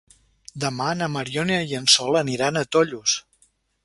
[0.61, 3.15] Demà na Mariona i en Sol aniran a Tollos.